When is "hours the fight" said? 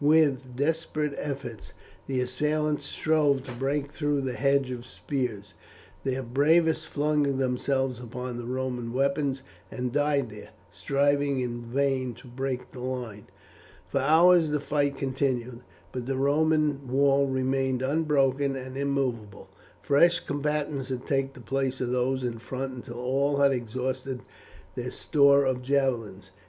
13.99-14.97